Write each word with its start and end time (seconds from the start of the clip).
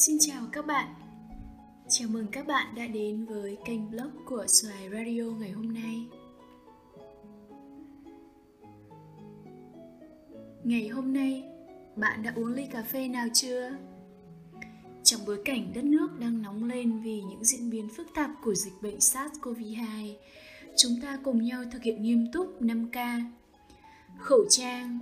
Xin 0.00 0.16
chào 0.20 0.42
các 0.52 0.66
bạn 0.66 0.94
Chào 1.88 2.08
mừng 2.08 2.26
các 2.32 2.46
bạn 2.46 2.74
đã 2.74 2.86
đến 2.86 3.26
với 3.26 3.58
kênh 3.64 3.90
blog 3.90 4.10
của 4.26 4.44
Xoài 4.46 4.90
Radio 4.90 5.22
ngày 5.40 5.50
hôm 5.50 5.74
nay 5.74 6.06
Ngày 10.64 10.88
hôm 10.88 11.12
nay, 11.12 11.44
bạn 11.96 12.22
đã 12.22 12.32
uống 12.36 12.54
ly 12.54 12.66
cà 12.72 12.82
phê 12.82 13.08
nào 13.08 13.26
chưa? 13.34 13.70
Trong 15.04 15.20
bối 15.26 15.42
cảnh 15.44 15.72
đất 15.74 15.84
nước 15.84 16.18
đang 16.18 16.42
nóng 16.42 16.64
lên 16.64 17.00
vì 17.00 17.22
những 17.22 17.44
diễn 17.44 17.70
biến 17.70 17.88
phức 17.96 18.06
tạp 18.14 18.30
của 18.44 18.54
dịch 18.54 18.82
bệnh 18.82 18.98
SARS-CoV-2, 18.98 20.14
chúng 20.76 20.92
ta 21.02 21.18
cùng 21.24 21.42
nhau 21.42 21.64
thực 21.72 21.82
hiện 21.82 22.02
nghiêm 22.02 22.26
túc 22.32 22.62
5K. 22.62 23.22
Khẩu 24.18 24.44
trang, 24.50 24.98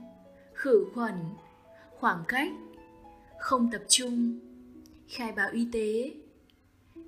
khử 0.54 0.86
khuẩn, 0.94 1.14
khoảng 1.98 2.24
cách, 2.28 2.52
không 3.38 3.70
tập 3.72 3.82
trung, 3.88 4.38
khai 5.08 5.32
báo 5.32 5.50
y 5.52 5.66
tế 5.72 6.14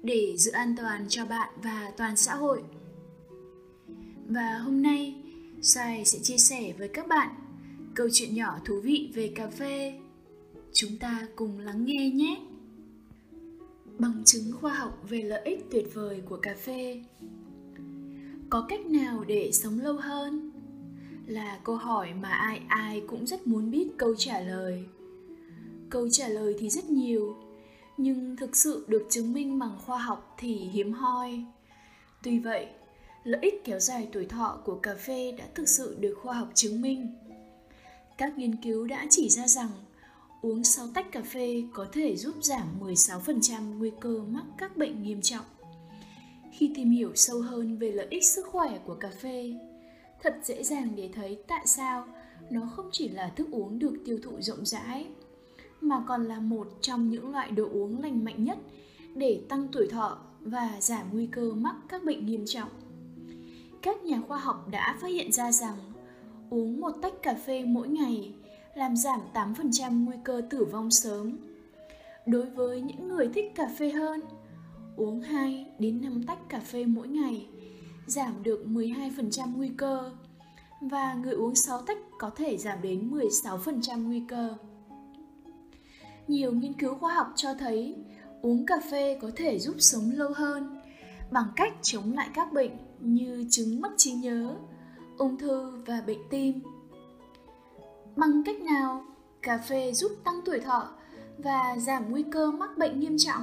để 0.02 0.34
giữ 0.36 0.50
an 0.50 0.74
toàn 0.76 1.06
cho 1.08 1.24
bạn 1.26 1.54
và 1.62 1.92
toàn 1.96 2.16
xã 2.16 2.34
hội. 2.34 2.62
Và 4.28 4.58
hôm 4.58 4.82
nay, 4.82 5.14
Sai 5.62 6.04
sẽ 6.04 6.18
chia 6.18 6.36
sẻ 6.36 6.72
với 6.78 6.88
các 6.88 7.08
bạn 7.08 7.28
câu 7.94 8.08
chuyện 8.12 8.34
nhỏ 8.34 8.58
thú 8.64 8.80
vị 8.80 9.10
về 9.14 9.32
cà 9.34 9.46
phê. 9.46 9.98
Chúng 10.72 10.96
ta 11.00 11.26
cùng 11.36 11.58
lắng 11.58 11.84
nghe 11.84 12.10
nhé. 12.10 12.40
Bằng 13.98 14.22
chứng 14.24 14.52
khoa 14.60 14.74
học 14.74 14.98
về 15.08 15.22
lợi 15.22 15.42
ích 15.44 15.66
tuyệt 15.70 15.94
vời 15.94 16.22
của 16.28 16.36
cà 16.36 16.54
phê. 16.54 17.04
Có 18.50 18.66
cách 18.68 18.86
nào 18.86 19.24
để 19.24 19.52
sống 19.52 19.80
lâu 19.80 19.94
hơn? 19.94 20.50
Là 21.26 21.60
câu 21.64 21.76
hỏi 21.76 22.14
mà 22.14 22.28
ai 22.28 22.60
ai 22.68 23.02
cũng 23.06 23.26
rất 23.26 23.46
muốn 23.46 23.70
biết 23.70 23.88
câu 23.96 24.14
trả 24.18 24.40
lời. 24.40 24.84
Câu 25.90 26.08
trả 26.10 26.28
lời 26.28 26.56
thì 26.58 26.68
rất 26.68 26.84
nhiều, 26.84 27.36
nhưng 27.98 28.36
thực 28.36 28.56
sự 28.56 28.84
được 28.88 29.06
chứng 29.10 29.32
minh 29.32 29.58
bằng 29.58 29.78
khoa 29.86 29.98
học 29.98 30.34
thì 30.38 30.54
hiếm 30.54 30.92
hoi. 30.92 31.44
Tuy 32.22 32.38
vậy, 32.38 32.66
lợi 33.24 33.40
ích 33.42 33.64
kéo 33.64 33.80
dài 33.80 34.08
tuổi 34.12 34.26
thọ 34.26 34.60
của 34.64 34.74
cà 34.74 34.94
phê 34.94 35.32
đã 35.32 35.44
thực 35.54 35.68
sự 35.68 35.96
được 36.00 36.14
khoa 36.22 36.34
học 36.34 36.48
chứng 36.54 36.82
minh. 36.82 37.14
Các 38.18 38.38
nghiên 38.38 38.56
cứu 38.62 38.86
đã 38.86 39.06
chỉ 39.10 39.28
ra 39.28 39.46
rằng 39.46 39.70
uống 40.42 40.64
6 40.64 40.86
tách 40.94 41.12
cà 41.12 41.22
phê 41.22 41.62
có 41.72 41.86
thể 41.92 42.16
giúp 42.16 42.34
giảm 42.42 42.80
16% 42.80 43.78
nguy 43.78 43.90
cơ 44.00 44.20
mắc 44.28 44.44
các 44.58 44.76
bệnh 44.76 45.02
nghiêm 45.02 45.22
trọng. 45.22 45.44
Khi 46.52 46.72
tìm 46.74 46.90
hiểu 46.90 47.12
sâu 47.14 47.40
hơn 47.40 47.78
về 47.78 47.92
lợi 47.92 48.06
ích 48.10 48.24
sức 48.24 48.46
khỏe 48.46 48.78
của 48.86 48.94
cà 48.94 49.10
phê, 49.20 49.54
thật 50.22 50.36
dễ 50.44 50.62
dàng 50.62 50.96
để 50.96 51.10
thấy 51.14 51.38
tại 51.48 51.66
sao 51.66 52.06
nó 52.50 52.68
không 52.76 52.88
chỉ 52.92 53.08
là 53.08 53.32
thức 53.36 53.48
uống 53.50 53.78
được 53.78 53.96
tiêu 54.04 54.18
thụ 54.22 54.40
rộng 54.40 54.66
rãi 54.66 55.06
mà 55.80 56.04
còn 56.06 56.24
là 56.24 56.40
một 56.40 56.68
trong 56.80 57.10
những 57.10 57.30
loại 57.30 57.50
đồ 57.50 57.68
uống 57.72 58.02
lành 58.02 58.24
mạnh 58.24 58.44
nhất 58.44 58.58
để 59.14 59.40
tăng 59.48 59.68
tuổi 59.72 59.86
thọ 59.86 60.18
và 60.40 60.76
giảm 60.80 61.06
nguy 61.12 61.26
cơ 61.26 61.52
mắc 61.52 61.76
các 61.88 62.04
bệnh 62.04 62.26
nghiêm 62.26 62.44
trọng. 62.46 62.68
Các 63.82 64.04
nhà 64.04 64.20
khoa 64.28 64.38
học 64.38 64.68
đã 64.70 64.96
phát 65.00 65.08
hiện 65.08 65.32
ra 65.32 65.52
rằng 65.52 65.76
uống 66.50 66.80
một 66.80 66.92
tách 67.02 67.22
cà 67.22 67.34
phê 67.34 67.64
mỗi 67.64 67.88
ngày 67.88 68.34
làm 68.74 68.96
giảm 68.96 69.20
8% 69.34 70.04
nguy 70.04 70.16
cơ 70.24 70.42
tử 70.50 70.64
vong 70.64 70.90
sớm. 70.90 71.38
Đối 72.26 72.50
với 72.50 72.80
những 72.80 73.08
người 73.08 73.28
thích 73.34 73.52
cà 73.54 73.68
phê 73.78 73.90
hơn, 73.90 74.20
uống 74.96 75.20
2 75.20 75.66
đến 75.78 76.02
5 76.02 76.22
tách 76.22 76.48
cà 76.48 76.60
phê 76.60 76.84
mỗi 76.84 77.08
ngày 77.08 77.46
giảm 78.06 78.42
được 78.42 78.64
12% 78.66 79.56
nguy 79.56 79.68
cơ 79.76 80.10
và 80.80 81.14
người 81.14 81.34
uống 81.34 81.54
6 81.54 81.82
tách 81.82 81.98
có 82.18 82.30
thể 82.30 82.56
giảm 82.56 82.82
đến 82.82 83.10
16% 83.10 84.04
nguy 84.04 84.22
cơ. 84.28 84.54
Nhiều 86.28 86.52
nghiên 86.52 86.72
cứu 86.72 86.94
khoa 86.94 87.14
học 87.14 87.32
cho 87.36 87.54
thấy 87.54 87.96
uống 88.42 88.66
cà 88.66 88.74
phê 88.90 89.18
có 89.22 89.30
thể 89.36 89.58
giúp 89.58 89.74
sống 89.78 90.10
lâu 90.14 90.30
hơn 90.36 90.80
bằng 91.30 91.46
cách 91.56 91.72
chống 91.82 92.12
lại 92.12 92.28
các 92.34 92.52
bệnh 92.52 92.70
như 93.00 93.44
chứng 93.50 93.80
mất 93.80 93.90
trí 93.96 94.12
nhớ, 94.12 94.56
ung 95.18 95.38
thư 95.38 95.70
và 95.86 96.02
bệnh 96.06 96.28
tim. 96.30 96.60
Bằng 98.16 98.42
cách 98.46 98.60
nào 98.60 99.04
cà 99.42 99.58
phê 99.58 99.92
giúp 99.92 100.12
tăng 100.24 100.40
tuổi 100.44 100.60
thọ 100.60 100.88
và 101.38 101.76
giảm 101.78 102.10
nguy 102.10 102.22
cơ 102.22 102.50
mắc 102.50 102.78
bệnh 102.78 103.00
nghiêm 103.00 103.18
trọng? 103.18 103.42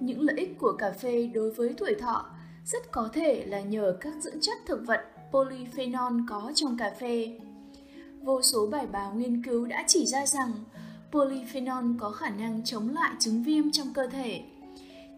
Những 0.00 0.20
lợi 0.20 0.36
ích 0.36 0.58
của 0.58 0.72
cà 0.72 0.90
phê 0.90 1.30
đối 1.34 1.50
với 1.50 1.74
tuổi 1.78 1.94
thọ 2.00 2.26
rất 2.66 2.92
có 2.92 3.08
thể 3.12 3.46
là 3.46 3.60
nhờ 3.60 3.96
các 4.00 4.14
dưỡng 4.20 4.40
chất 4.40 4.58
thực 4.66 4.86
vật 4.86 5.00
polyphenol 5.32 6.20
có 6.28 6.52
trong 6.54 6.76
cà 6.76 6.90
phê. 7.00 7.40
Vô 8.22 8.42
số 8.42 8.66
bài 8.66 8.86
báo 8.86 9.14
nghiên 9.14 9.42
cứu 9.42 9.66
đã 9.66 9.84
chỉ 9.86 10.06
ra 10.06 10.26
rằng 10.26 10.52
polyphenol 11.14 11.84
có 11.98 12.10
khả 12.10 12.30
năng 12.30 12.64
chống 12.64 12.88
lại 12.88 13.14
chứng 13.18 13.42
viêm 13.42 13.70
trong 13.70 13.86
cơ 13.94 14.06
thể. 14.06 14.42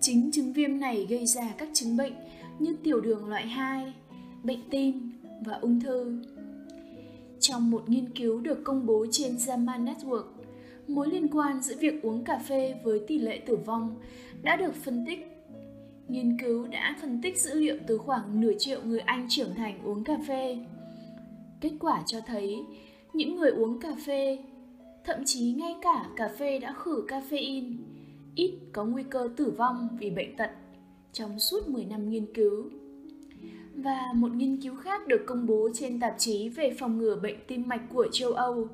Chính 0.00 0.30
chứng 0.32 0.52
viêm 0.52 0.80
này 0.80 1.06
gây 1.10 1.26
ra 1.26 1.54
các 1.58 1.68
chứng 1.72 1.96
bệnh 1.96 2.12
như 2.58 2.76
tiểu 2.82 3.00
đường 3.00 3.28
loại 3.28 3.46
2, 3.46 3.92
bệnh 4.42 4.70
tim 4.70 5.12
và 5.44 5.52
ung 5.60 5.80
thư. 5.80 6.22
Trong 7.40 7.70
một 7.70 7.88
nghiên 7.88 8.10
cứu 8.10 8.40
được 8.40 8.64
công 8.64 8.86
bố 8.86 9.06
trên 9.10 9.36
JAMA 9.36 9.84
Network, 9.84 10.24
mối 10.88 11.08
liên 11.10 11.28
quan 11.28 11.62
giữa 11.62 11.74
việc 11.80 12.02
uống 12.02 12.24
cà 12.24 12.38
phê 12.38 12.74
với 12.84 13.00
tỷ 13.06 13.18
lệ 13.18 13.40
tử 13.46 13.56
vong 13.56 13.96
đã 14.42 14.56
được 14.56 14.74
phân 14.74 15.04
tích. 15.06 15.18
Nghiên 16.08 16.38
cứu 16.40 16.66
đã 16.66 16.96
phân 17.00 17.22
tích 17.22 17.40
dữ 17.40 17.54
liệu 17.54 17.76
từ 17.86 17.98
khoảng 17.98 18.40
nửa 18.40 18.52
triệu 18.58 18.80
người 18.84 19.00
Anh 19.00 19.26
trưởng 19.30 19.54
thành 19.54 19.80
uống 19.84 20.04
cà 20.04 20.16
phê. 20.28 20.58
Kết 21.60 21.72
quả 21.80 22.02
cho 22.06 22.20
thấy 22.26 22.56
những 23.12 23.36
người 23.36 23.50
uống 23.50 23.80
cà 23.80 23.90
phê 24.06 24.38
thậm 25.06 25.24
chí 25.24 25.52
ngay 25.52 25.74
cả 25.82 26.04
cà 26.16 26.28
phê 26.38 26.58
đã 26.58 26.72
khử 26.72 27.06
caffeine, 27.08 27.72
ít 28.34 28.58
có 28.72 28.84
nguy 28.84 29.02
cơ 29.10 29.28
tử 29.36 29.50
vong 29.50 29.88
vì 30.00 30.10
bệnh 30.10 30.36
tật 30.36 30.50
trong 31.12 31.38
suốt 31.38 31.68
10 31.68 31.84
năm 31.84 32.10
nghiên 32.10 32.26
cứu. 32.34 32.70
Và 33.74 34.12
một 34.14 34.32
nghiên 34.34 34.62
cứu 34.62 34.76
khác 34.76 35.06
được 35.06 35.22
công 35.26 35.46
bố 35.46 35.68
trên 35.74 36.00
tạp 36.00 36.14
chí 36.18 36.48
về 36.48 36.74
phòng 36.78 36.98
ngừa 36.98 37.16
bệnh 37.16 37.36
tim 37.46 37.62
mạch 37.66 37.82
của 37.94 38.06
châu 38.12 38.32
Âu, 38.32 38.68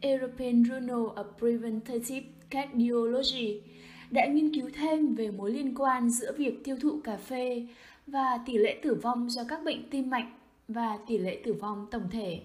European 0.00 0.62
Journal 0.62 1.14
of 1.14 1.24
Preventive 1.38 2.26
Cardiology, 2.50 3.60
đã 4.10 4.26
nghiên 4.26 4.54
cứu 4.54 4.70
thêm 4.74 5.14
về 5.14 5.30
mối 5.30 5.50
liên 5.52 5.74
quan 5.74 6.10
giữa 6.10 6.32
việc 6.36 6.64
tiêu 6.64 6.76
thụ 6.80 7.00
cà 7.04 7.16
phê 7.16 7.66
và 8.06 8.38
tỷ 8.46 8.58
lệ 8.58 8.80
tử 8.82 8.94
vong 8.94 9.30
do 9.30 9.42
các 9.48 9.64
bệnh 9.64 9.90
tim 9.90 10.10
mạch 10.10 10.28
và 10.68 10.98
tỷ 11.06 11.18
lệ 11.18 11.42
tử 11.44 11.52
vong 11.52 11.86
tổng 11.90 12.08
thể. 12.10 12.40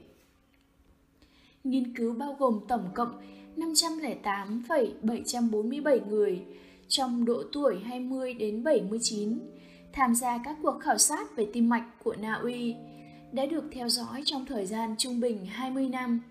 Nghiên 1.64 1.96
cứu 1.96 2.14
bao 2.14 2.36
gồm 2.40 2.60
tổng 2.68 2.90
cộng 2.94 3.22
508,747 3.56 6.00
người 6.10 6.42
trong 6.88 7.26
độ 7.26 7.44
tuổi 7.54 7.80
20 7.80 8.34
đến 8.34 8.64
79 8.64 9.40
tham 9.94 10.16
gia 10.16 10.38
các 10.46 10.58
cuộc 10.62 10.80
khảo 10.80 10.98
sát 10.98 11.36
về 11.36 11.48
tim 11.54 11.70
mạch 11.70 11.86
của 12.04 12.16
Na 12.16 12.34
Uy 12.34 12.76
đã 13.32 13.46
được 13.46 13.64
theo 13.72 13.90
dõi 13.90 14.22
trong 14.26 14.46
thời 14.46 14.66
gian 14.66 14.96
trung 14.98 15.20
bình 15.20 15.46
20 15.46 15.90
năm. 15.90 16.22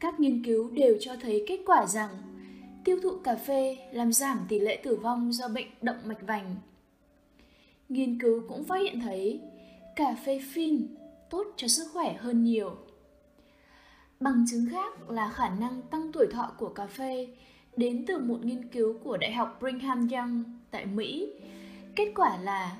Các 0.00 0.20
nghiên 0.20 0.44
cứu 0.44 0.70
đều 0.70 0.96
cho 1.00 1.16
thấy 1.22 1.44
kết 1.48 1.60
quả 1.66 1.86
rằng 1.86 2.10
tiêu 2.84 2.98
thụ 3.02 3.10
cà 3.24 3.34
phê 3.34 3.76
làm 3.92 4.12
giảm 4.12 4.38
tỷ 4.48 4.58
lệ 4.58 4.80
tử 4.84 4.96
vong 4.96 5.32
do 5.32 5.48
bệnh 5.48 5.68
động 5.82 5.98
mạch 6.04 6.26
vành. 6.26 6.56
Nghiên 7.88 8.20
cứu 8.20 8.42
cũng 8.48 8.64
phát 8.64 8.76
hiện 8.82 9.00
thấy 9.00 9.40
cà 9.96 10.16
phê 10.24 10.40
phin 10.52 10.86
tốt 11.30 11.44
cho 11.56 11.68
sức 11.68 11.86
khỏe 11.92 12.16
hơn 12.20 12.44
nhiều 12.44 12.76
Bằng 14.20 14.44
chứng 14.50 14.66
khác 14.70 15.10
là 15.10 15.30
khả 15.30 15.48
năng 15.48 15.82
tăng 15.82 16.12
tuổi 16.12 16.26
thọ 16.26 16.52
của 16.58 16.68
cà 16.68 16.86
phê 16.86 17.28
đến 17.76 18.04
từ 18.06 18.18
một 18.18 18.44
nghiên 18.44 18.68
cứu 18.68 18.98
của 19.04 19.16
Đại 19.16 19.32
học 19.32 19.58
Brigham 19.60 20.08
Young 20.08 20.44
tại 20.70 20.86
Mỹ. 20.86 21.32
Kết 21.96 22.12
quả 22.14 22.36
là 22.36 22.76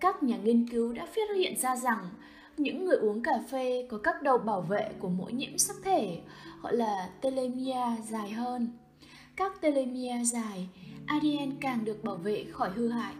các 0.00 0.22
nhà 0.22 0.36
nghiên 0.36 0.68
cứu 0.68 0.92
đã 0.92 1.06
phát 1.06 1.36
hiện 1.36 1.56
ra 1.60 1.76
rằng 1.76 2.08
những 2.56 2.84
người 2.84 2.96
uống 2.96 3.22
cà 3.22 3.40
phê 3.50 3.86
có 3.90 3.98
các 3.98 4.22
đầu 4.22 4.38
bảo 4.38 4.60
vệ 4.60 4.90
của 4.98 5.08
mỗi 5.08 5.32
nhiễm 5.32 5.58
sắc 5.58 5.76
thể 5.84 6.20
gọi 6.62 6.76
là 6.76 7.10
telomere 7.20 7.96
dài 8.08 8.30
hơn. 8.30 8.68
Các 9.36 9.60
telomere 9.60 10.24
dài, 10.24 10.68
ADN 11.06 11.56
càng 11.60 11.84
được 11.84 12.04
bảo 12.04 12.16
vệ 12.16 12.44
khỏi 12.52 12.70
hư 12.70 12.88
hại. 12.88 13.14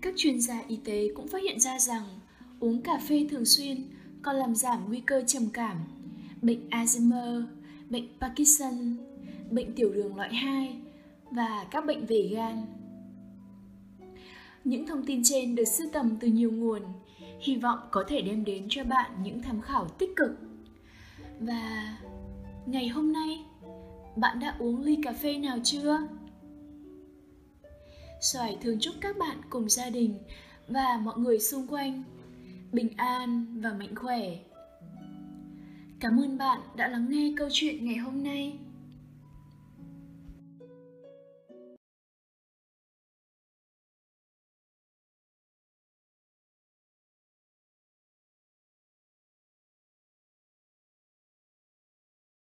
Các 0.00 0.14
chuyên 0.16 0.40
gia 0.40 0.62
y 0.68 0.76
tế 0.76 1.08
cũng 1.14 1.28
phát 1.28 1.42
hiện 1.42 1.60
ra 1.60 1.78
rằng 1.78 2.04
uống 2.60 2.82
cà 2.82 2.98
phê 3.08 3.26
thường 3.30 3.44
xuyên 3.44 3.84
còn 4.22 4.36
làm 4.36 4.54
giảm 4.54 4.88
nguy 4.88 5.00
cơ 5.00 5.22
trầm 5.26 5.42
cảm 5.52 5.76
bệnh 6.42 6.68
Alzheimer, 6.70 7.42
bệnh 7.90 8.08
Parkinson, 8.20 8.96
bệnh 9.50 9.74
tiểu 9.74 9.92
đường 9.92 10.16
loại 10.16 10.34
2 10.34 10.76
và 11.30 11.66
các 11.70 11.86
bệnh 11.86 12.06
về 12.06 12.30
gan. 12.32 12.66
Những 14.64 14.86
thông 14.86 15.06
tin 15.06 15.20
trên 15.24 15.54
được 15.54 15.64
sưu 15.64 15.86
tầm 15.92 16.16
từ 16.20 16.28
nhiều 16.28 16.50
nguồn, 16.50 16.82
hy 17.40 17.56
vọng 17.56 17.78
có 17.90 18.04
thể 18.08 18.20
đem 18.20 18.44
đến 18.44 18.66
cho 18.68 18.84
bạn 18.84 19.10
những 19.22 19.42
tham 19.42 19.60
khảo 19.60 19.88
tích 19.88 20.10
cực. 20.16 20.30
Và 21.40 21.98
ngày 22.66 22.88
hôm 22.88 23.12
nay, 23.12 23.44
bạn 24.16 24.40
đã 24.40 24.56
uống 24.58 24.80
ly 24.80 24.98
cà 25.02 25.12
phê 25.12 25.38
nào 25.38 25.58
chưa? 25.64 25.98
Xoài 28.20 28.58
thường 28.60 28.78
chúc 28.80 28.94
các 29.00 29.16
bạn 29.18 29.36
cùng 29.50 29.68
gia 29.68 29.90
đình 29.90 30.18
và 30.68 31.00
mọi 31.02 31.18
người 31.18 31.38
xung 31.38 31.66
quanh 31.66 32.02
bình 32.72 32.88
an 32.96 33.60
và 33.60 33.72
mạnh 33.72 33.94
khỏe 33.94 34.38
Cảm 36.02 36.20
ơn 36.20 36.38
bạn 36.38 36.60
đã 36.76 36.88
lắng 36.88 37.06
nghe 37.10 37.32
câu 37.36 37.48
chuyện 37.52 37.84
ngày 37.84 37.96
hôm 37.96 38.22
nay. 38.24 38.58